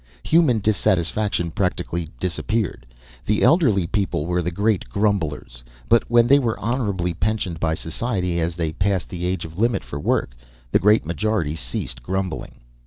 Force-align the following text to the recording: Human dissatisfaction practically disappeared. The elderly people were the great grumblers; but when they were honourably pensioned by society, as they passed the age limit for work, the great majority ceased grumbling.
Human 0.23 0.57
dissatisfaction 0.61 1.51
practically 1.51 2.09
disappeared. 2.19 2.87
The 3.27 3.43
elderly 3.43 3.85
people 3.85 4.25
were 4.25 4.41
the 4.41 4.49
great 4.49 4.89
grumblers; 4.89 5.61
but 5.87 6.09
when 6.09 6.25
they 6.25 6.39
were 6.39 6.59
honourably 6.59 7.13
pensioned 7.13 7.59
by 7.59 7.75
society, 7.75 8.39
as 8.39 8.55
they 8.55 8.71
passed 8.73 9.09
the 9.09 9.27
age 9.27 9.45
limit 9.45 9.83
for 9.83 9.99
work, 9.99 10.33
the 10.71 10.79
great 10.79 11.05
majority 11.05 11.55
ceased 11.55 12.01
grumbling. 12.01 12.61